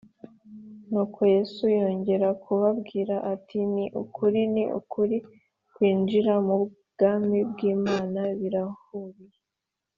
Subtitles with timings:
[0.89, 5.17] Nuko Yesu yongera kubabwira ati ni ukuri ni ukuri
[5.73, 6.55] kwinjira mu
[6.93, 9.39] bwami bw’imana biraruhije